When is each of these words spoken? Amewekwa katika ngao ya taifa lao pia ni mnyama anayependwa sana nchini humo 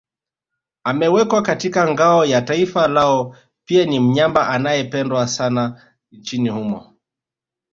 Amewekwa 0.83 1.41
katika 1.41 1.91
ngao 1.93 2.25
ya 2.25 2.41
taifa 2.41 2.87
lao 2.87 3.35
pia 3.65 3.85
ni 3.85 3.99
mnyama 3.99 4.47
anayependwa 4.47 5.27
sana 5.27 5.81
nchini 6.11 6.49
humo 6.49 6.93